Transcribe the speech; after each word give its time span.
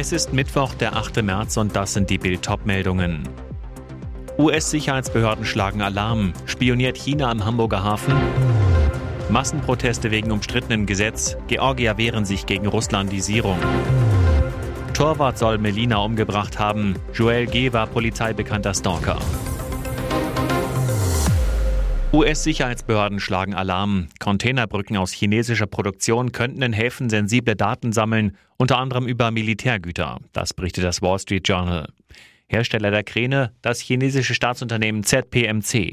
Es 0.00 0.12
ist 0.12 0.32
Mittwoch, 0.32 0.74
der 0.74 0.94
8. 0.94 1.24
März 1.24 1.56
und 1.56 1.74
das 1.74 1.92
sind 1.92 2.08
die 2.08 2.18
Bild-Top-Meldungen. 2.18 3.28
US-Sicherheitsbehörden 4.38 5.44
schlagen 5.44 5.82
Alarm. 5.82 6.34
Spioniert 6.46 6.96
China 6.96 7.28
am 7.32 7.44
Hamburger 7.44 7.82
Hafen? 7.82 8.14
Massenproteste 9.28 10.12
wegen 10.12 10.30
umstrittenen 10.30 10.86
Gesetz. 10.86 11.36
Georgier 11.48 11.98
wehren 11.98 12.24
sich 12.24 12.46
gegen 12.46 12.68
Russlandisierung. 12.68 13.58
Torwart 14.94 15.36
soll 15.36 15.58
Melina 15.58 15.96
umgebracht 15.96 16.60
haben. 16.60 16.94
Joel 17.12 17.46
G. 17.46 17.72
war 17.72 17.88
polizeibekannter 17.88 18.74
Stalker. 18.74 19.18
US-Sicherheitsbehörden 22.18 23.20
schlagen 23.20 23.54
Alarm. 23.54 24.08
Containerbrücken 24.18 24.96
aus 24.96 25.12
chinesischer 25.12 25.68
Produktion 25.68 26.32
könnten 26.32 26.62
in 26.62 26.72
Häfen 26.72 27.08
sensible 27.10 27.54
Daten 27.54 27.92
sammeln, 27.92 28.36
unter 28.56 28.78
anderem 28.78 29.06
über 29.06 29.30
Militärgüter. 29.30 30.18
Das 30.32 30.52
berichtet 30.52 30.82
das 30.82 31.00
Wall 31.00 31.20
Street 31.20 31.46
Journal. 31.46 31.92
Hersteller 32.48 32.90
der 32.90 33.04
Kräne, 33.04 33.52
das 33.62 33.78
chinesische 33.78 34.34
Staatsunternehmen 34.34 35.04
ZPMC. 35.04 35.92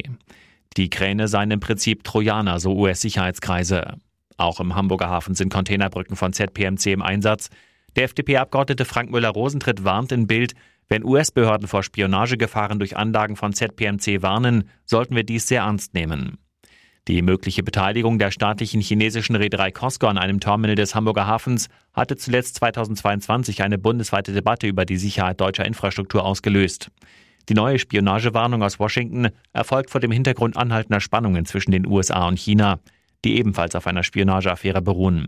Die 0.77 0.89
Kräne 0.89 1.27
seien 1.27 1.51
im 1.51 1.59
Prinzip 1.59 2.03
Trojaner, 2.03 2.59
so 2.59 2.75
US-Sicherheitskreise. 2.75 3.99
Auch 4.37 4.59
im 4.59 4.73
Hamburger 4.73 5.09
Hafen 5.09 5.35
sind 5.35 5.53
Containerbrücken 5.53 6.15
von 6.15 6.33
ZPMC 6.33 6.87
im 6.87 7.03
Einsatz. 7.03 7.51
Der 7.95 8.05
FDP-Abgeordnete 8.05 8.85
Frank 8.85 9.11
Müller-Rosentritt 9.11 9.83
warnt 9.83 10.11
in 10.11 10.25
Bild, 10.25 10.55
wenn 10.87 11.03
US-Behörden 11.03 11.67
vor 11.67 11.83
Spionagegefahren 11.83 12.79
durch 12.79 12.97
Anlagen 12.97 13.35
von 13.35 13.53
ZPMC 13.53 14.21
warnen, 14.21 14.69
sollten 14.85 15.15
wir 15.15 15.23
dies 15.23 15.47
sehr 15.47 15.61
ernst 15.61 15.93
nehmen. 15.93 16.37
Die 17.07 17.21
mögliche 17.21 17.61
Beteiligung 17.61 18.17
der 18.17 18.31
staatlichen 18.31 18.81
chinesischen 18.81 19.35
Reederei 19.35 19.71
COSCO 19.71 20.07
an 20.07 20.17
einem 20.17 20.39
Terminal 20.39 20.75
des 20.75 20.95
Hamburger 20.95 21.27
Hafens 21.27 21.67
hatte 21.93 22.17
zuletzt 22.17 22.55
2022 22.55 23.61
eine 23.61 23.77
bundesweite 23.77 24.33
Debatte 24.33 24.65
über 24.65 24.85
die 24.85 24.97
Sicherheit 24.97 25.39
deutscher 25.39 25.65
Infrastruktur 25.65 26.25
ausgelöst. 26.25 26.89
Die 27.47 27.53
neue 27.53 27.77
Spionagewarnung 27.77 28.63
aus 28.63 28.79
Washington 28.79 29.29
erfolgt 29.53 29.91
vor 29.91 30.01
dem 30.01 30.11
Hintergrund 30.11 30.57
anhaltender 30.57 30.99
Spannungen 30.99 31.45
zwischen 31.45 31.71
den 31.71 31.85
USA 31.85 32.27
und 32.27 32.39
China, 32.39 32.79
die 33.23 33.37
ebenfalls 33.37 33.75
auf 33.75 33.85
einer 33.85 34.03
Spionageaffäre 34.03 34.81
beruhen. 34.81 35.27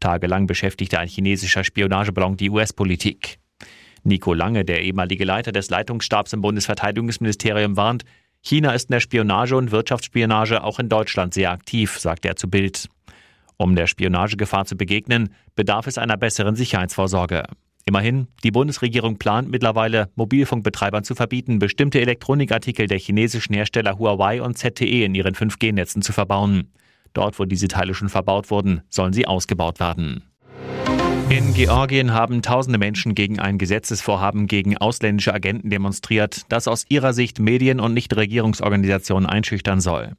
Tagelang 0.00 0.46
beschäftigte 0.46 0.98
ein 0.98 1.08
chinesischer 1.08 1.64
Spionageballon 1.64 2.38
die 2.38 2.48
US-Politik. 2.48 3.38
Nico 4.02 4.34
Lange, 4.34 4.64
der 4.64 4.82
ehemalige 4.82 5.24
Leiter 5.24 5.52
des 5.52 5.70
Leitungsstabs 5.70 6.32
im 6.32 6.40
Bundesverteidigungsministerium, 6.40 7.76
warnt, 7.76 8.04
China 8.42 8.72
ist 8.72 8.88
in 8.88 8.94
der 8.94 9.00
Spionage 9.00 9.56
und 9.56 9.70
Wirtschaftsspionage 9.70 10.64
auch 10.64 10.78
in 10.78 10.88
Deutschland 10.88 11.34
sehr 11.34 11.50
aktiv, 11.50 11.98
sagt 11.98 12.24
er 12.24 12.36
zu 12.36 12.48
Bild. 12.48 12.88
Um 13.58 13.76
der 13.76 13.86
Spionagegefahr 13.86 14.64
zu 14.64 14.76
begegnen, 14.76 15.34
bedarf 15.54 15.86
es 15.86 15.98
einer 15.98 16.16
besseren 16.16 16.56
Sicherheitsvorsorge. 16.56 17.44
Immerhin, 17.84 18.28
die 18.44 18.50
Bundesregierung 18.50 19.18
plant 19.18 19.50
mittlerweile, 19.50 20.08
Mobilfunkbetreibern 20.14 21.04
zu 21.04 21.14
verbieten, 21.14 21.58
bestimmte 21.58 22.00
Elektronikartikel 22.00 22.86
der 22.86 22.98
chinesischen 22.98 23.54
Hersteller 23.54 23.98
Huawei 23.98 24.40
und 24.40 24.56
ZTE 24.56 25.04
in 25.04 25.14
ihren 25.14 25.34
5G-Netzen 25.34 26.00
zu 26.00 26.12
verbauen. 26.12 26.72
Dort, 27.12 27.38
wo 27.38 27.44
diese 27.44 27.68
Teile 27.68 27.94
schon 27.94 28.08
verbaut 28.08 28.50
wurden, 28.50 28.82
sollen 28.88 29.12
sie 29.12 29.26
ausgebaut 29.26 29.80
werden. 29.80 30.22
In 31.30 31.54
Georgien 31.54 32.12
haben 32.12 32.42
tausende 32.42 32.76
Menschen 32.76 33.14
gegen 33.14 33.38
ein 33.38 33.56
Gesetzesvorhaben 33.56 34.48
gegen 34.48 34.76
ausländische 34.76 35.32
Agenten 35.32 35.70
demonstriert, 35.70 36.42
das 36.48 36.66
aus 36.66 36.84
ihrer 36.88 37.12
Sicht 37.12 37.38
Medien 37.38 37.78
und 37.78 37.94
Nichtregierungsorganisationen 37.94 39.28
einschüchtern 39.28 39.80
soll. 39.80 40.16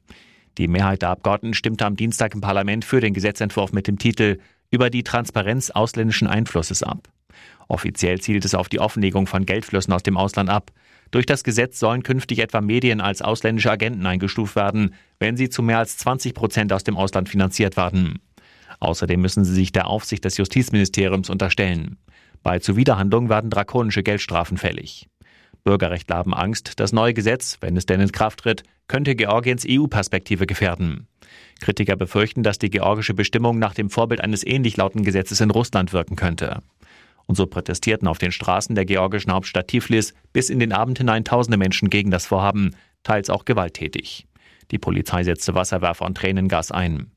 Die 0.57 0.69
Mehrheit 0.69 1.01
der 1.01 1.09
Abgeordneten 1.09 1.53
stimmte 1.53 1.85
am 1.85 1.97
Dienstag 1.97 2.33
im 2.33 2.39
Parlament 2.39 2.85
für 2.85 3.01
den 3.01 3.13
Gesetzentwurf 3.13 3.73
mit 3.73 3.87
dem 3.87 3.97
Titel 3.97 4.39
über 4.69 4.89
die 4.89 5.03
Transparenz 5.03 5.69
ausländischen 5.69 6.29
Einflusses 6.29 6.81
ab. 6.81 7.09
Offiziell 7.67 8.21
zielt 8.21 8.45
es 8.45 8.55
auf 8.55 8.69
die 8.69 8.79
Offenlegung 8.79 9.27
von 9.27 9.45
Geldflüssen 9.45 9.91
aus 9.91 10.03
dem 10.03 10.15
Ausland 10.15 10.49
ab. 10.49 10.71
Durch 11.11 11.25
das 11.25 11.43
Gesetz 11.43 11.77
sollen 11.77 12.03
künftig 12.03 12.39
etwa 12.39 12.61
Medien 12.61 13.01
als 13.01 13.21
ausländische 13.21 13.69
Agenten 13.69 14.05
eingestuft 14.05 14.55
werden, 14.55 14.93
wenn 15.19 15.35
sie 15.35 15.49
zu 15.49 15.61
mehr 15.61 15.79
als 15.79 15.97
20 15.97 16.33
Prozent 16.33 16.71
aus 16.71 16.85
dem 16.85 16.95
Ausland 16.95 17.27
finanziert 17.27 17.75
werden. 17.75 18.19
Außerdem 18.81 19.21
müssen 19.21 19.45
sie 19.45 19.53
sich 19.53 19.71
der 19.71 19.87
Aufsicht 19.87 20.25
des 20.25 20.37
Justizministeriums 20.37 21.29
unterstellen. 21.29 21.97
Bei 22.43 22.59
Zuwiderhandlung 22.59 23.29
werden 23.29 23.51
drakonische 23.51 24.01
Geldstrafen 24.01 24.57
fällig. 24.57 25.07
Bürgerrechtler 25.63 26.17
haben 26.17 26.33
Angst, 26.33 26.79
das 26.79 26.91
neue 26.91 27.13
Gesetz, 27.13 27.57
wenn 27.61 27.77
es 27.77 27.85
denn 27.85 28.01
in 28.01 28.11
Kraft 28.11 28.39
tritt, 28.39 28.63
könnte 28.87 29.15
Georgiens 29.15 29.65
EU-Perspektive 29.69 30.47
gefährden. 30.47 31.07
Kritiker 31.61 31.95
befürchten, 31.95 32.41
dass 32.41 32.57
die 32.57 32.71
georgische 32.71 33.13
Bestimmung 33.13 33.59
nach 33.59 33.75
dem 33.75 33.91
Vorbild 33.91 34.19
eines 34.19 34.45
ähnlich 34.45 34.75
lauten 34.77 35.03
Gesetzes 35.03 35.39
in 35.41 35.51
Russland 35.51 35.93
wirken 35.93 36.15
könnte. 36.15 36.63
Und 37.27 37.35
so 37.35 37.45
protestierten 37.45 38.07
auf 38.07 38.17
den 38.17 38.31
Straßen 38.31 38.73
der 38.73 38.85
georgischen 38.85 39.31
Hauptstadt 39.31 39.67
Tiflis 39.67 40.15
bis 40.33 40.49
in 40.49 40.59
den 40.59 40.73
Abend 40.73 40.97
hinein 40.97 41.23
tausende 41.23 41.57
Menschen 41.57 41.91
gegen 41.91 42.09
das 42.09 42.25
Vorhaben, 42.25 42.75
teils 43.03 43.29
auch 43.29 43.45
gewalttätig. 43.45 44.25
Die 44.71 44.79
Polizei 44.79 45.23
setzte 45.23 45.53
Wasserwerfer 45.53 46.05
und 46.05 46.17
Tränengas 46.17 46.71
ein. 46.71 47.11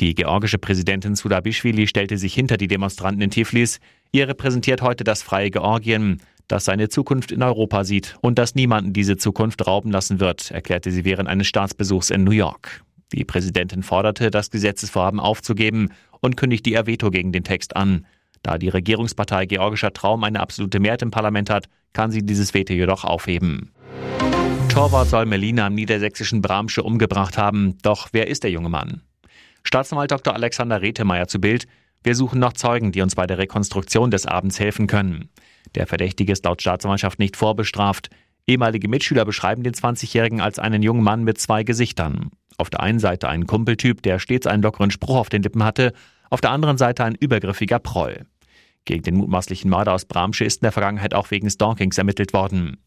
Die 0.00 0.14
georgische 0.14 0.56
Präsidentin 0.56 1.14
Sudabishvili 1.14 1.86
stellte 1.86 2.16
sich 2.16 2.32
hinter 2.32 2.56
die 2.56 2.68
Demonstranten 2.68 3.20
in 3.20 3.30
Tiflis. 3.30 3.80
Ihr 4.12 4.28
repräsentiert 4.28 4.80
heute 4.80 5.04
das 5.04 5.22
freie 5.22 5.50
Georgien, 5.50 6.22
das 6.48 6.64
seine 6.64 6.88
Zukunft 6.88 7.30
in 7.30 7.42
Europa 7.42 7.84
sieht 7.84 8.16
und 8.22 8.38
das 8.38 8.54
niemanden 8.54 8.94
diese 8.94 9.18
Zukunft 9.18 9.66
rauben 9.66 9.90
lassen 9.90 10.18
wird, 10.18 10.52
erklärte 10.52 10.90
sie 10.90 11.04
während 11.04 11.28
eines 11.28 11.48
Staatsbesuchs 11.48 12.08
in 12.08 12.24
New 12.24 12.30
York. 12.30 12.82
Die 13.12 13.24
Präsidentin 13.24 13.82
forderte, 13.82 14.30
das 14.30 14.50
Gesetzesvorhaben 14.50 15.20
aufzugeben 15.20 15.90
und 16.20 16.38
kündigte 16.38 16.70
ihr 16.70 16.86
Veto 16.86 17.10
gegen 17.10 17.30
den 17.30 17.44
Text 17.44 17.76
an. 17.76 18.06
Da 18.42 18.56
die 18.56 18.70
Regierungspartei 18.70 19.44
Georgischer 19.44 19.92
Traum 19.92 20.24
eine 20.24 20.40
absolute 20.40 20.80
Mehrheit 20.80 21.02
im 21.02 21.10
Parlament 21.10 21.50
hat, 21.50 21.66
kann 21.92 22.10
sie 22.10 22.24
dieses 22.24 22.54
Veto 22.54 22.72
jedoch 22.72 23.04
aufheben. 23.04 23.70
Torwart 24.70 25.08
soll 25.08 25.26
Melina 25.26 25.66
im 25.66 25.74
niedersächsischen 25.74 26.40
Bramsche 26.40 26.82
umgebracht 26.82 27.36
haben. 27.36 27.76
Doch 27.82 28.08
wer 28.12 28.28
ist 28.28 28.44
der 28.44 28.50
junge 28.50 28.70
Mann? 28.70 29.02
Staatsanwalt 29.62 30.10
Dr. 30.10 30.34
Alexander 30.34 30.82
Rethemeyer 30.82 31.28
zu 31.28 31.40
Bild. 31.40 31.66
Wir 32.02 32.14
suchen 32.14 32.40
noch 32.40 32.54
Zeugen, 32.54 32.92
die 32.92 33.02
uns 33.02 33.14
bei 33.14 33.26
der 33.26 33.38
Rekonstruktion 33.38 34.10
des 34.10 34.26
Abends 34.26 34.58
helfen 34.58 34.86
können. 34.86 35.28
Der 35.74 35.86
Verdächtige 35.86 36.32
ist 36.32 36.44
laut 36.44 36.62
Staatsanwaltschaft 36.62 37.18
nicht 37.18 37.36
vorbestraft. 37.36 38.08
Ehemalige 38.46 38.88
Mitschüler 38.88 39.24
beschreiben 39.24 39.62
den 39.62 39.74
20-Jährigen 39.74 40.40
als 40.40 40.58
einen 40.58 40.82
jungen 40.82 41.04
Mann 41.04 41.24
mit 41.24 41.38
zwei 41.38 41.62
Gesichtern. 41.62 42.30
Auf 42.56 42.70
der 42.70 42.80
einen 42.80 42.98
Seite 42.98 43.28
ein 43.28 43.46
Kumpeltyp, 43.46 44.02
der 44.02 44.18
stets 44.18 44.46
einen 44.46 44.62
lockeren 44.62 44.90
Spruch 44.90 45.16
auf 45.16 45.28
den 45.28 45.42
Lippen 45.42 45.62
hatte, 45.62 45.92
auf 46.30 46.40
der 46.40 46.50
anderen 46.50 46.78
Seite 46.78 47.04
ein 47.04 47.14
übergriffiger 47.14 47.78
Proll. 47.78 48.26
Gegen 48.84 49.02
den 49.02 49.16
mutmaßlichen 49.16 49.70
Mörder 49.70 49.92
aus 49.92 50.06
Bramsche 50.06 50.44
ist 50.44 50.62
in 50.62 50.66
der 50.66 50.72
Vergangenheit 50.72 51.14
auch 51.14 51.30
wegen 51.30 51.50
Stalkings 51.50 51.98
ermittelt 51.98 52.32
worden. 52.32 52.78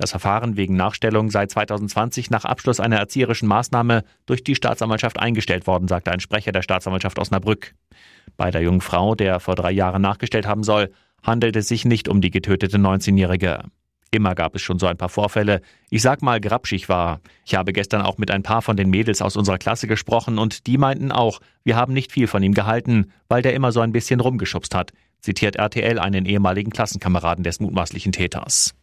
Das 0.00 0.12
Verfahren 0.12 0.56
wegen 0.56 0.76
Nachstellung 0.76 1.30
sei 1.30 1.44
2020 1.44 2.30
nach 2.30 2.46
Abschluss 2.46 2.80
einer 2.80 2.96
erzieherischen 2.96 3.46
Maßnahme 3.46 4.02
durch 4.24 4.42
die 4.42 4.54
Staatsanwaltschaft 4.54 5.20
eingestellt 5.20 5.66
worden, 5.66 5.88
sagte 5.88 6.10
ein 6.10 6.20
Sprecher 6.20 6.52
der 6.52 6.62
Staatsanwaltschaft 6.62 7.18
Osnabrück. 7.18 7.74
Bei 8.38 8.50
der 8.50 8.62
jungen 8.62 8.80
Frau, 8.80 9.14
der 9.14 9.40
vor 9.40 9.56
drei 9.56 9.70
Jahren 9.70 10.00
nachgestellt 10.00 10.46
haben 10.46 10.62
soll, 10.62 10.90
handelt 11.22 11.54
es 11.54 11.68
sich 11.68 11.84
nicht 11.84 12.08
um 12.08 12.22
die 12.22 12.30
getötete 12.30 12.78
19-Jährige. 12.78 13.64
Immer 14.10 14.34
gab 14.34 14.54
es 14.54 14.62
schon 14.62 14.78
so 14.78 14.86
ein 14.86 14.96
paar 14.96 15.10
Vorfälle. 15.10 15.60
Ich 15.90 16.00
sag 16.00 16.22
mal, 16.22 16.40
grapschig 16.40 16.88
war. 16.88 17.20
Ich 17.44 17.54
habe 17.54 17.74
gestern 17.74 18.00
auch 18.00 18.16
mit 18.16 18.30
ein 18.30 18.42
paar 18.42 18.62
von 18.62 18.78
den 18.78 18.88
Mädels 18.88 19.20
aus 19.20 19.36
unserer 19.36 19.58
Klasse 19.58 19.86
gesprochen 19.86 20.38
und 20.38 20.66
die 20.66 20.78
meinten 20.78 21.12
auch, 21.12 21.40
wir 21.62 21.76
haben 21.76 21.92
nicht 21.92 22.10
viel 22.10 22.26
von 22.26 22.42
ihm 22.42 22.54
gehalten, 22.54 23.12
weil 23.28 23.42
der 23.42 23.52
immer 23.52 23.70
so 23.70 23.80
ein 23.80 23.92
bisschen 23.92 24.20
rumgeschubst 24.20 24.74
hat, 24.74 24.92
zitiert 25.20 25.56
RTL 25.56 25.98
einen 25.98 26.24
ehemaligen 26.24 26.70
Klassenkameraden 26.70 27.44
des 27.44 27.60
mutmaßlichen 27.60 28.12
Täters. 28.12 28.74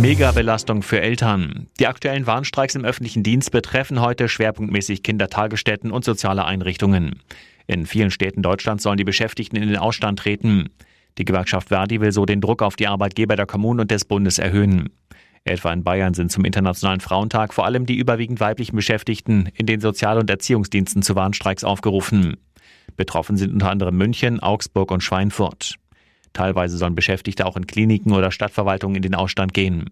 Megabelastung 0.00 0.82
für 0.82 0.98
Eltern. 0.98 1.66
Die 1.78 1.86
aktuellen 1.86 2.26
Warnstreiks 2.26 2.74
im 2.74 2.86
öffentlichen 2.86 3.22
Dienst 3.22 3.50
betreffen 3.50 4.00
heute 4.00 4.30
schwerpunktmäßig 4.30 5.02
Kindertagesstätten 5.02 5.90
und 5.90 6.06
soziale 6.06 6.46
Einrichtungen. 6.46 7.20
In 7.66 7.84
vielen 7.84 8.10
Städten 8.10 8.40
Deutschlands 8.42 8.82
sollen 8.82 8.96
die 8.96 9.04
Beschäftigten 9.04 9.56
in 9.56 9.68
den 9.68 9.76
Ausstand 9.76 10.18
treten. 10.18 10.70
Die 11.18 11.26
Gewerkschaft 11.26 11.68
Verdi 11.68 12.00
will 12.00 12.12
so 12.12 12.24
den 12.24 12.40
Druck 12.40 12.62
auf 12.62 12.76
die 12.76 12.86
Arbeitgeber 12.86 13.36
der 13.36 13.44
Kommunen 13.44 13.80
und 13.80 13.90
des 13.90 14.06
Bundes 14.06 14.38
erhöhen. 14.38 14.88
Etwa 15.44 15.70
in 15.70 15.84
Bayern 15.84 16.14
sind 16.14 16.32
zum 16.32 16.46
Internationalen 16.46 17.00
Frauentag 17.00 17.52
vor 17.52 17.66
allem 17.66 17.84
die 17.84 17.96
überwiegend 17.96 18.40
weiblichen 18.40 18.76
Beschäftigten 18.76 19.50
in 19.52 19.66
den 19.66 19.80
Sozial- 19.80 20.18
und 20.18 20.30
Erziehungsdiensten 20.30 21.02
zu 21.02 21.14
Warnstreiks 21.14 21.62
aufgerufen. 21.62 22.38
Betroffen 22.96 23.36
sind 23.36 23.52
unter 23.52 23.70
anderem 23.70 23.98
München, 23.98 24.40
Augsburg 24.40 24.92
und 24.92 25.02
Schweinfurt. 25.02 25.74
Teilweise 26.32 26.78
sollen 26.78 26.94
Beschäftigte 26.94 27.46
auch 27.46 27.56
in 27.56 27.66
Kliniken 27.66 28.12
oder 28.12 28.30
Stadtverwaltungen 28.30 28.96
in 28.96 29.02
den 29.02 29.14
Ausstand 29.14 29.54
gehen. 29.54 29.90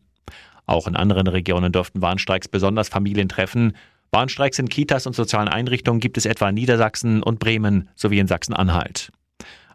Auch 0.67 0.87
in 0.87 0.97
anderen 0.97 1.27
Regionen 1.27 1.73
dürften 1.73 2.03
Warnstreiks 2.03 2.49
besonders 2.49 2.89
Familien 2.89 3.29
treffen. 3.29 3.73
Warnstreiks 4.11 4.59
in 4.59 4.69
Kitas 4.69 5.07
und 5.07 5.17
sozialen 5.17 5.49
Einrichtungen 5.49 6.01
gibt 6.01 6.19
es 6.19 6.27
etwa 6.27 6.49
in 6.49 6.55
Niedersachsen 6.55 7.23
und 7.23 7.39
Bremen 7.39 7.89
sowie 7.97 8.19
in 8.19 8.27
Sachsen-Anhalt. 8.27 9.11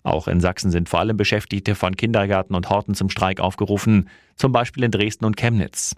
Auch 0.03 0.27
in 0.27 0.41
Sachsen 0.41 0.69
sind 0.69 0.89
vor 0.89 0.99
allem 0.99 1.17
Beschäftigte 1.17 1.75
von 1.75 1.95
Kindergärten 1.95 2.55
und 2.55 2.69
Horten 2.69 2.93
zum 2.93 3.09
Streik 3.09 3.39
aufgerufen, 3.39 4.09
zum 4.35 4.51
Beispiel 4.51 4.83
in 4.83 4.91
Dresden 4.91 5.25
und 5.25 5.37
Chemnitz. 5.37 5.95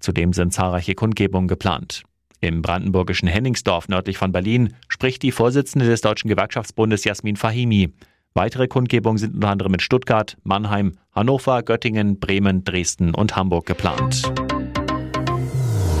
Zudem 0.00 0.32
sind 0.32 0.52
zahlreiche 0.52 0.94
Kundgebungen 0.94 1.48
geplant. 1.48 2.02
Im 2.40 2.62
brandenburgischen 2.62 3.26
Henningsdorf 3.26 3.88
nördlich 3.88 4.18
von 4.18 4.30
Berlin 4.30 4.74
spricht 4.88 5.22
die 5.22 5.32
Vorsitzende 5.32 5.86
des 5.86 6.02
Deutschen 6.02 6.28
Gewerkschaftsbundes 6.28 7.04
Jasmin 7.04 7.36
Fahimi. 7.36 7.92
Weitere 8.34 8.68
Kundgebungen 8.68 9.18
sind 9.18 9.34
unter 9.34 9.48
anderem 9.48 9.74
in 9.74 9.80
Stuttgart, 9.80 10.36
Mannheim, 10.44 10.98
Hannover, 11.12 11.62
Göttingen, 11.62 12.20
Bremen, 12.20 12.64
Dresden 12.64 13.14
und 13.14 13.36
Hamburg 13.36 13.66
geplant. 13.66 14.30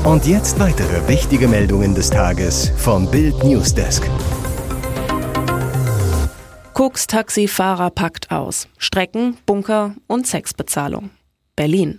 Und 0.04 0.26
jetzt 0.26 0.58
weitere 0.60 1.06
wichtige 1.08 1.48
Meldungen 1.48 1.94
des 1.94 2.10
Tages 2.10 2.70
vom 2.76 3.10
Bild 3.10 3.42
Newsdesk. 3.44 4.08
Koks-Taxifahrer 6.72 7.90
packt 7.90 8.30
aus. 8.30 8.68
Strecken, 8.78 9.36
Bunker 9.44 9.96
und 10.06 10.26
Sexbezahlung. 10.26 11.10
Berlin. 11.56 11.98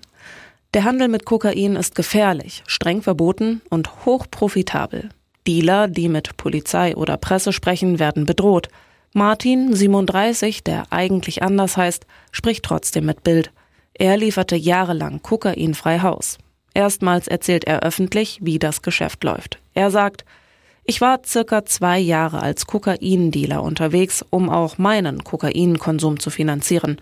Der 0.73 0.85
Handel 0.85 1.09
mit 1.09 1.25
Kokain 1.25 1.75
ist 1.75 1.95
gefährlich, 1.95 2.63
streng 2.65 3.01
verboten 3.01 3.61
und 3.69 4.05
hochprofitabel. 4.05 5.09
Dealer, 5.45 5.87
die 5.87 6.07
mit 6.07 6.37
Polizei 6.37 6.95
oder 6.95 7.17
Presse 7.17 7.51
sprechen, 7.51 7.99
werden 7.99 8.25
bedroht. 8.25 8.69
Martin, 9.13 9.73
37, 9.73 10.63
der 10.63 10.83
eigentlich 10.91 11.41
anders 11.41 11.77
heißt, 11.77 12.05
spricht 12.31 12.63
trotzdem 12.63 13.05
mit 13.05 13.23
Bild. 13.23 13.51
Er 13.93 14.17
lieferte 14.17 14.55
jahrelang 14.55 15.21
Kokain 15.23 15.73
frei 15.73 15.99
Haus. 15.99 16.37
Erstmals 16.75 17.27
erzählt 17.27 17.65
er 17.65 17.81
öffentlich, 17.81 18.37
wie 18.41 18.59
das 18.59 18.83
Geschäft 18.83 19.23
läuft. 19.23 19.59
Er 19.73 19.89
sagt, 19.89 20.25
ich 20.83 21.01
war 21.01 21.21
circa 21.25 21.65
zwei 21.65 21.99
Jahre 21.99 22.41
als 22.41 22.65
Kokaindealer 22.65 23.63
unterwegs, 23.63 24.23
um 24.29 24.49
auch 24.49 24.77
meinen 24.77 25.23
Kokainkonsum 25.23 26.19
zu 26.19 26.29
finanzieren. 26.29 27.01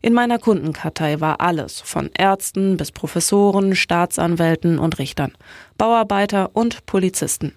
In 0.00 0.12
meiner 0.12 0.38
Kundenkartei 0.38 1.20
war 1.20 1.40
alles, 1.40 1.80
von 1.80 2.10
Ärzten 2.16 2.76
bis 2.76 2.92
Professoren, 2.92 3.74
Staatsanwälten 3.74 4.78
und 4.78 4.98
Richtern, 4.98 5.32
Bauarbeiter 5.76 6.50
und 6.52 6.86
Polizisten. 6.86 7.52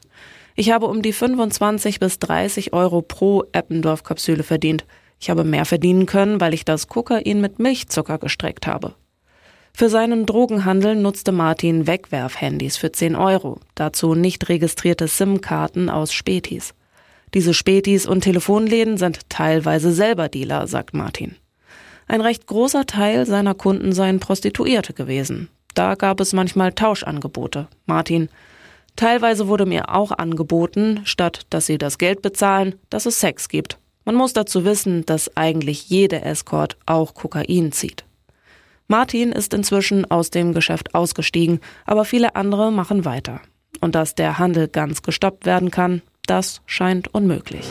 Ich 0.55 0.71
habe 0.71 0.87
um 0.87 1.01
die 1.01 1.13
25 1.13 1.99
bis 1.99 2.19
30 2.19 2.73
Euro 2.73 3.01
pro 3.01 3.43
Eppendorf-Kapsüle 3.51 4.43
verdient. 4.43 4.85
Ich 5.19 5.29
habe 5.29 5.43
mehr 5.43 5.65
verdienen 5.65 6.05
können, 6.05 6.41
weil 6.41 6.53
ich 6.53 6.65
das 6.65 6.87
Kokain 6.87 7.41
mit 7.41 7.59
Milchzucker 7.59 8.17
gestreckt 8.17 8.67
habe. 8.67 8.95
Für 9.73 9.89
seinen 9.89 10.25
Drogenhandel 10.25 10.95
nutzte 10.95 11.31
Martin 11.31 11.87
Wegwerfhandys 11.87 12.77
für 12.77 12.91
10 12.91 13.15
Euro, 13.15 13.59
dazu 13.75 14.15
nicht 14.15 14.49
registrierte 14.49 15.07
SIM-Karten 15.07 15.89
aus 15.89 16.11
Spätis. 16.11 16.73
Diese 17.33 17.53
Spätis 17.53 18.05
und 18.05 18.21
Telefonläden 18.21 18.97
sind 18.97 19.29
teilweise 19.29 19.93
selber 19.93 20.27
Dealer, 20.27 20.67
sagt 20.67 20.93
Martin. 20.93 21.35
Ein 22.07 22.19
recht 22.19 22.45
großer 22.45 22.85
Teil 22.85 23.25
seiner 23.25 23.55
Kunden 23.55 23.93
seien 23.93 24.19
Prostituierte 24.19 24.93
gewesen. 24.93 25.47
Da 25.73 25.95
gab 25.95 26.19
es 26.19 26.33
manchmal 26.33 26.73
Tauschangebote. 26.73 27.67
Martin, 27.85 28.27
teilweise 28.95 29.47
wurde 29.47 29.65
mir 29.65 29.93
auch 29.93 30.11
angeboten, 30.11 31.01
statt 31.03 31.41
dass 31.49 31.65
sie 31.65 31.77
das 31.77 31.97
Geld 31.97 32.21
bezahlen, 32.21 32.75
dass 32.89 33.05
es 33.05 33.19
Sex 33.19 33.49
gibt. 33.49 33.77
Man 34.05 34.15
muss 34.15 34.33
dazu 34.33 34.65
wissen, 34.65 35.05
dass 35.05 35.35
eigentlich 35.37 35.89
jede 35.89 36.21
Escort 36.21 36.77
auch 36.85 37.13
Kokain 37.13 37.71
zieht. 37.71 38.03
Martin 38.87 39.31
ist 39.31 39.53
inzwischen 39.53 40.09
aus 40.09 40.31
dem 40.31 40.53
Geschäft 40.53 40.95
ausgestiegen, 40.95 41.59
aber 41.85 42.03
viele 42.03 42.35
andere 42.35 42.71
machen 42.71 43.05
weiter. 43.05 43.41
Und 43.79 43.95
dass 43.95 44.15
der 44.15 44.37
Handel 44.37 44.67
ganz 44.67 45.01
gestoppt 45.01 45.45
werden 45.45 45.71
kann, 45.71 46.01
das 46.25 46.61
scheint 46.65 47.13
unmöglich. 47.13 47.65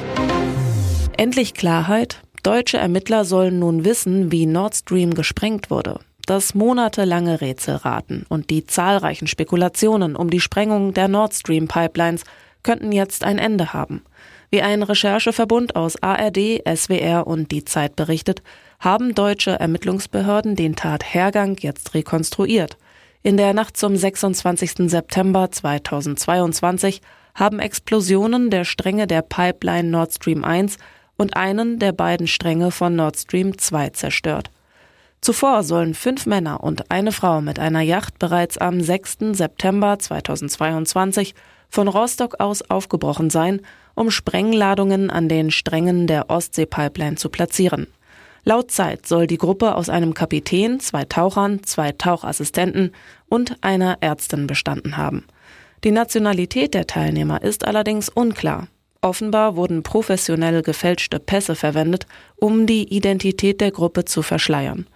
Endlich 1.17 1.55
Klarheit. 1.55 2.23
Deutsche 2.43 2.79
Ermittler 2.79 3.27
sollen 3.27 3.59
nun 3.59 3.85
wissen, 3.85 4.33
wie 4.33 4.47
Nord 4.47 4.75
Stream 4.75 5.13
gesprengt 5.13 5.71
wurde. 5.71 6.01
Das 6.31 6.55
monatelange 6.55 7.41
Rätselraten 7.41 8.25
und 8.29 8.51
die 8.51 8.65
zahlreichen 8.65 9.27
Spekulationen 9.27 10.15
um 10.15 10.31
die 10.31 10.39
Sprengung 10.39 10.95
der 10.95 11.09
Nord 11.09 11.35
Stream 11.35 11.67
Pipelines 11.67 12.23
könnten 12.63 12.93
jetzt 12.93 13.25
ein 13.25 13.39
Ende 13.39 13.73
haben. 13.73 14.05
Wie 14.49 14.63
ein 14.63 14.85
Rechercheverbund 14.85 15.75
aus 15.75 16.01
ARD, 16.01 16.63
SWR 16.73 17.27
und 17.27 17.51
Die 17.51 17.65
Zeit 17.65 17.97
berichtet, 17.97 18.45
haben 18.79 19.13
deutsche 19.13 19.59
Ermittlungsbehörden 19.59 20.55
den 20.55 20.77
Tathergang 20.77 21.57
jetzt 21.59 21.95
rekonstruiert. 21.95 22.77
In 23.25 23.37
der 23.37 23.53
Nacht 23.53 23.77
zum 23.77 23.97
26. 23.97 24.89
September 24.89 25.51
2022 25.51 27.01
haben 27.35 27.59
Explosionen 27.59 28.51
der 28.51 28.65
Stränge 28.65 29.09
der 29.09 29.23
Pipeline 29.23 29.91
Nord 29.91 30.15
Stream 30.15 30.45
1 30.45 30.77
und 31.17 31.37
einen 31.37 31.81
der 31.81 31.91
beiden 31.91 32.29
Stränge 32.29 32.71
von 32.71 32.95
Nord 32.95 33.19
Stream 33.19 33.59
2 33.59 33.91
zerstört. 33.91 34.53
Zuvor 35.21 35.65
sollen 35.65 35.93
fünf 35.93 36.25
Männer 36.25 36.63
und 36.65 36.91
eine 36.91 37.13
Frau 37.13 37.43
mit 37.43 37.59
einer 37.59 37.83
Yacht 37.83 38.19
bereits 38.19 38.57
am 38.57 38.81
6. 38.81 39.19
September 39.33 39.99
2022 39.99 41.35
von 41.69 41.89
Rostock 41.89 42.41
aus 42.41 42.63
aufgebrochen 42.63 43.29
sein, 43.29 43.61
um 43.95 44.11
Sprengladungen 44.11 45.11
an 45.11 45.29
den 45.29 45.51
Strängen 45.51 46.07
der 46.07 46.31
Ostsee-Pipeline 46.31 47.17
zu 47.17 47.29
platzieren. 47.29 47.87
Laut 48.45 48.71
Zeit 48.71 49.07
soll 49.07 49.27
die 49.27 49.37
Gruppe 49.37 49.75
aus 49.75 49.91
einem 49.91 50.15
Kapitän, 50.15 50.81
zwei 50.81 51.05
Tauchern, 51.05 51.63
zwei 51.65 51.93
Tauchassistenten 51.93 52.93
und 53.29 53.57
einer 53.61 53.99
Ärztin 54.01 54.47
bestanden 54.47 54.97
haben. 54.97 55.27
Die 55.85 55.91
Nationalität 55.91 56.73
der 56.73 56.87
Teilnehmer 56.87 57.43
ist 57.43 57.67
allerdings 57.67 58.09
unklar. 58.09 58.69
Offenbar 59.03 59.57
wurden 59.57 59.83
professionell 59.83 60.63
gefälschte 60.63 61.19
Pässe 61.19 61.55
verwendet, 61.55 62.07
um 62.37 62.67
die 62.67 62.95
Identität 62.95 63.61
der 63.61 63.71
Gruppe 63.71 64.07
zu 64.07 64.23
verschleiern. 64.23 64.87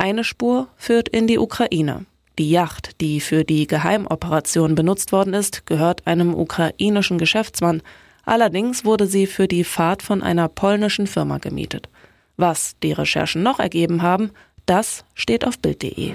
Eine 0.00 0.24
Spur 0.24 0.68
führt 0.78 1.10
in 1.10 1.26
die 1.26 1.38
Ukraine. 1.38 2.06
Die 2.38 2.48
Yacht, 2.48 3.02
die 3.02 3.20
für 3.20 3.44
die 3.44 3.66
Geheimoperation 3.66 4.74
benutzt 4.74 5.12
worden 5.12 5.34
ist, 5.34 5.66
gehört 5.66 6.06
einem 6.06 6.32
ukrainischen 6.32 7.18
Geschäftsmann. 7.18 7.82
Allerdings 8.24 8.86
wurde 8.86 9.06
sie 9.06 9.26
für 9.26 9.46
die 9.46 9.62
Fahrt 9.62 10.02
von 10.02 10.22
einer 10.22 10.48
polnischen 10.48 11.06
Firma 11.06 11.36
gemietet. 11.36 11.90
Was 12.38 12.76
die 12.82 12.92
Recherchen 12.92 13.42
noch 13.42 13.60
ergeben 13.60 14.00
haben, 14.00 14.30
das 14.64 15.04
steht 15.12 15.46
auf 15.46 15.58
Bild.de. 15.58 16.14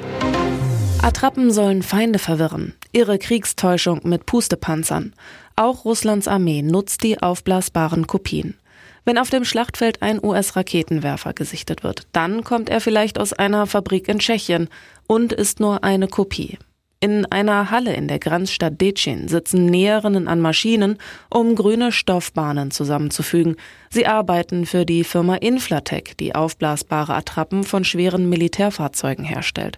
Attrappen 1.03 1.51
sollen 1.51 1.83
Feinde 1.83 2.17
verwirren. 2.17 2.73
Irre 2.91 3.19
Kriegstäuschung 3.19 4.01
mit 4.05 4.25
Pustepanzern. 4.25 5.13
Auch 5.55 5.85
Russlands 5.85 6.27
Armee 6.27 6.63
nutzt 6.63 7.03
die 7.03 7.21
aufblasbaren 7.21 8.07
Kopien. 8.07 8.57
Wenn 9.05 9.19
auf 9.19 9.29
dem 9.29 9.45
Schlachtfeld 9.45 10.01
ein 10.01 10.19
US-Raketenwerfer 10.23 11.33
gesichtet 11.33 11.83
wird, 11.83 12.07
dann 12.11 12.43
kommt 12.43 12.69
er 12.69 12.81
vielleicht 12.81 13.19
aus 13.19 13.33
einer 13.33 13.67
Fabrik 13.67 14.07
in 14.07 14.17
Tschechien 14.17 14.67
und 15.05 15.31
ist 15.31 15.59
nur 15.59 15.83
eine 15.83 16.07
Kopie. 16.07 16.57
In 17.01 17.27
einer 17.27 17.69
Halle 17.69 17.93
in 17.93 18.07
der 18.07 18.17
Grenzstadt 18.17 18.81
Decin 18.81 19.27
sitzen 19.27 19.67
Näherinnen 19.67 20.27
an 20.27 20.39
Maschinen, 20.39 20.97
um 21.29 21.53
grüne 21.53 21.91
Stoffbahnen 21.91 22.71
zusammenzufügen. 22.71 23.57
Sie 23.91 24.07
arbeiten 24.07 24.65
für 24.65 24.87
die 24.87 25.03
Firma 25.03 25.35
Inflatec, 25.35 26.17
die 26.17 26.33
aufblasbare 26.33 27.13
Attrappen 27.13 27.63
von 27.63 27.83
schweren 27.83 28.27
Militärfahrzeugen 28.27 29.23
herstellt. 29.23 29.77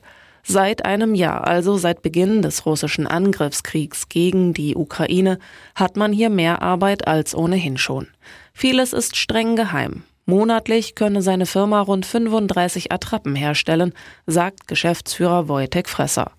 Seit 0.50 0.86
einem 0.86 1.13
Jahr, 1.13 1.46
also 1.46 1.75
seit 1.75 2.01
Beginn 2.01 2.42
des 2.42 2.66
russischen 2.66 3.06
Angriffskriegs 3.06 4.08
gegen 4.08 4.54
die 4.54 4.77
Ukraine, 4.77 5.39
hat 5.75 5.98
man 5.98 6.13
hier 6.13 6.30
mehr 6.30 6.62
Arbeit 6.62 7.06
als 7.06 7.36
ohnehin 7.36 7.77
schon. 7.77 8.08
Vieles 8.54 8.94
ist 8.94 9.18
streng 9.18 9.58
geheim. 9.58 10.04
Monatlich 10.25 10.96
könne 10.96 11.22
seine 11.22 11.48
Firma 11.48 11.82
rund 11.82 12.06
35 12.06 12.94
Attrappen 12.94 13.36
herstellen, 13.36 13.94
sagt 14.25 14.70
Geschäftsführer 14.70 15.50
Wojtek 15.50 15.89
Fresser. 15.89 16.32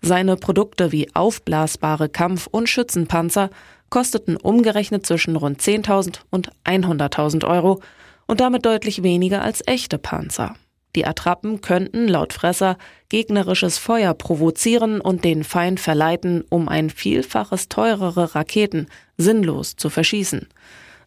Seine 0.00 0.36
Produkte 0.36 0.92
wie 0.92 1.12
aufblasbare 1.16 2.08
Kampf- 2.08 2.46
und 2.48 2.68
Schützenpanzer 2.68 3.50
kosteten 3.90 4.36
umgerechnet 4.36 5.06
zwischen 5.06 5.34
rund 5.34 5.60
10.000 5.60 6.20
und 6.30 6.52
100.000 6.64 7.44
Euro 7.44 7.80
und 8.28 8.38
damit 8.38 8.64
deutlich 8.64 9.02
weniger 9.02 9.42
als 9.42 9.60
echte 9.66 9.98
Panzer. 9.98 10.54
Die 10.96 11.06
Attrappen 11.06 11.60
könnten 11.60 12.08
laut 12.08 12.32
Fresser 12.32 12.78
gegnerisches 13.10 13.76
Feuer 13.76 14.14
provozieren 14.14 15.00
und 15.00 15.24
den 15.24 15.44
Feind 15.44 15.78
verleiten, 15.78 16.42
um 16.48 16.68
ein 16.68 16.88
Vielfaches 16.90 17.68
teurere 17.68 18.34
Raketen 18.34 18.88
sinnlos 19.18 19.76
zu 19.76 19.90
verschießen. 19.90 20.48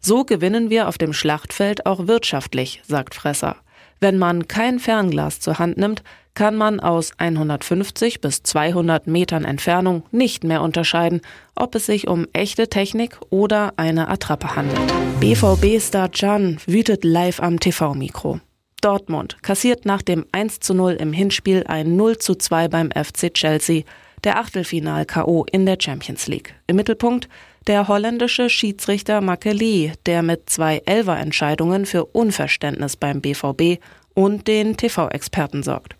So 0.00 0.24
gewinnen 0.24 0.70
wir 0.70 0.88
auf 0.88 0.96
dem 0.96 1.12
Schlachtfeld 1.12 1.86
auch 1.86 2.06
wirtschaftlich, 2.06 2.82
sagt 2.86 3.16
Fresser. 3.16 3.56
Wenn 3.98 4.16
man 4.16 4.48
kein 4.48 4.78
Fernglas 4.78 5.40
zur 5.40 5.58
Hand 5.58 5.76
nimmt, 5.76 6.02
kann 6.34 6.56
man 6.56 6.78
aus 6.80 7.10
150 7.18 8.20
bis 8.20 8.44
200 8.44 9.08
Metern 9.08 9.44
Entfernung 9.44 10.04
nicht 10.12 10.44
mehr 10.44 10.62
unterscheiden, 10.62 11.20
ob 11.56 11.74
es 11.74 11.86
sich 11.86 12.06
um 12.06 12.26
echte 12.32 12.68
Technik 12.68 13.18
oder 13.28 13.74
eine 13.76 14.08
Attrappe 14.08 14.54
handelt. 14.54 14.80
BVB-Star 15.18 16.08
Can 16.08 16.58
wütet 16.66 17.04
live 17.04 17.40
am 17.40 17.58
TV-Mikro. 17.58 18.40
Dortmund 18.80 19.42
kassiert 19.42 19.84
nach 19.84 20.02
dem 20.02 20.26
1 20.32 20.60
zu 20.60 20.74
0 20.74 20.92
im 20.92 21.12
Hinspiel 21.12 21.64
ein 21.66 21.96
0 21.96 22.18
zu 22.18 22.34
2 22.34 22.68
beim 22.68 22.90
FC 22.90 23.32
Chelsea, 23.32 23.82
der 24.24 24.38
Achtelfinal-K.O. 24.38 25.44
in 25.50 25.66
der 25.66 25.78
Champions 25.80 26.26
League. 26.26 26.54
Im 26.66 26.76
Mittelpunkt 26.76 27.28
der 27.66 27.88
holländische 27.88 28.48
Schiedsrichter 28.48 29.20
Makeli, 29.20 29.92
der 30.06 30.22
mit 30.22 30.48
zwei 30.48 30.82
Elfer-Entscheidungen 30.86 31.86
für 31.86 32.04
Unverständnis 32.06 32.96
beim 32.96 33.20
BVB 33.20 33.80
und 34.14 34.48
den 34.48 34.76
TV-Experten 34.76 35.62
sorgt. 35.62 35.96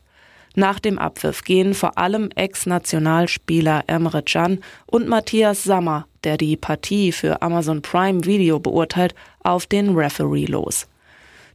Nach 0.57 0.81
dem 0.81 0.99
Abpfiff 0.99 1.45
gehen 1.45 1.75
vor 1.75 1.97
allem 1.97 2.31
Ex-Nationalspieler 2.35 3.85
Emre 3.87 4.23
Can 4.23 4.61
und 4.87 5.07
Matthias 5.07 5.63
Sammer, 5.63 6.07
der 6.25 6.37
die 6.37 6.57
Partie 6.57 7.13
für 7.13 7.41
Amazon 7.41 7.83
Prime 7.83 8.25
Video 8.25 8.59
beurteilt, 8.59 9.15
auf 9.45 9.67
den 9.67 9.95
Referee 9.97 10.47
los. 10.47 10.89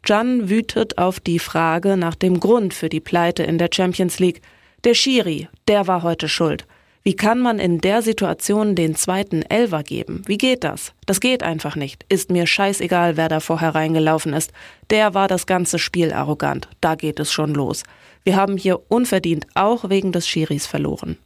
Can 0.06 0.50
wütet 0.50 1.00
auf 1.00 1.20
die 1.20 1.40
Frage 1.40 1.98
nach 1.98 2.14
dem 2.14 2.40
Grund 2.40 2.76
für 2.76 2.90
die 2.90 3.00
Pleite 3.00 3.42
in 3.42 3.58
der 3.58 3.70
Champions 3.74 4.20
League. 4.20 4.42
Der 4.84 4.94
Schiri, 4.94 5.48
der 5.68 5.88
war 5.88 6.04
heute 6.04 6.30
schuld. 6.30 6.68
Wie 7.02 7.16
kann 7.16 7.42
man 7.42 7.58
in 7.58 7.80
der 7.82 8.04
Situation 8.04 8.76
den 8.76 8.96
zweiten 8.96 9.42
Elver 9.42 9.82
geben? 9.82 10.22
Wie 10.28 10.38
geht 10.38 10.64
das? 10.64 10.94
Das 11.08 11.20
geht 11.20 11.42
einfach 11.42 11.76
nicht. 11.76 12.06
Ist 12.08 12.30
mir 12.30 12.46
scheißegal, 12.46 13.18
wer 13.18 13.30
da 13.30 13.40
vorher 13.40 13.74
reingelaufen 13.74 14.34
ist. 14.34 14.52
Der 14.92 15.16
war 15.16 15.28
das 15.28 15.48
ganze 15.48 15.80
Spiel 15.80 16.14
arrogant. 16.14 16.68
Da 16.82 16.94
geht 16.94 17.20
es 17.20 17.34
schon 17.34 17.56
los. 17.56 17.82
Wir 18.24 18.36
haben 18.36 18.58
hier 18.58 18.80
unverdient 18.92 19.48
auch 19.56 19.90
wegen 19.90 20.12
des 20.12 20.28
Schiris 20.28 20.68
verloren. 20.68 21.18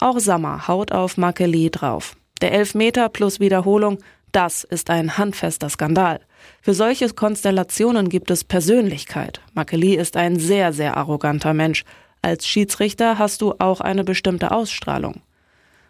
Auch 0.00 0.18
Sammer 0.20 0.68
haut 0.68 0.90
auf 0.90 1.18
Makeli 1.18 1.70
drauf. 1.70 2.16
Der 2.40 2.52
Elfmeter 2.52 3.10
plus 3.10 3.40
Wiederholung, 3.40 3.98
das 4.32 4.64
ist 4.64 4.88
ein 4.88 5.18
handfester 5.18 5.68
Skandal. 5.68 6.20
Für 6.62 6.74
solche 6.74 7.08
Konstellationen 7.08 8.08
gibt 8.08 8.30
es 8.30 8.44
Persönlichkeit. 8.44 9.40
Makeli 9.54 9.94
ist 9.94 10.16
ein 10.16 10.38
sehr, 10.38 10.72
sehr 10.72 10.96
arroganter 10.96 11.54
Mensch. 11.54 11.84
Als 12.22 12.46
Schiedsrichter 12.46 13.18
hast 13.18 13.42
du 13.42 13.54
auch 13.58 13.80
eine 13.80 14.04
bestimmte 14.04 14.50
Ausstrahlung. 14.50 15.20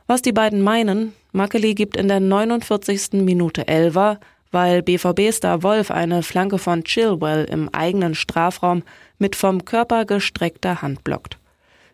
Was 0.07 0.23
die 0.23 0.33
beiden 0.33 0.63
meinen, 0.63 1.15
Makeli 1.33 1.75
gibt 1.75 1.97
in 1.97 2.09
der 2.09 2.21
49. 2.21 3.13
Minute 3.25 3.67
Elver, 3.67 4.21
weil 4.53 4.83
BVB-Star 4.83 5.63
Wolf 5.63 5.91
eine 5.91 6.23
Flanke 6.23 6.59
von 6.59 6.85
Chilwell 6.85 7.45
im 7.45 7.69
eigenen 7.75 8.15
Strafraum 8.15 8.83
mit 9.19 9.37
vom 9.37 9.65
Körper 9.65 10.05
gestreckter 10.05 10.83
Hand 10.83 11.05
blockt. 11.05 11.39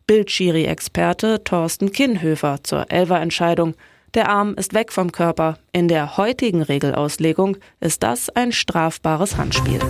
Bildschiri-Experte 0.07 1.43
Thorsten 1.45 1.93
Kinnhöfer 1.93 2.63
zur 2.63 2.91
Elver-Entscheidung. 2.91 3.75
Der 4.15 4.29
Arm 4.29 4.55
ist 4.55 4.75
weg 4.75 4.93
vom 4.93 5.11
Körper. 5.11 5.57
In 5.73 5.89
der 5.89 6.19
heutigen 6.19 6.61
Regelauslegung 6.61 7.57
ist 7.81 8.03
das 8.03 8.29
ein 8.29 8.53
strafbares 8.53 9.39
Handspiel. 9.39 9.81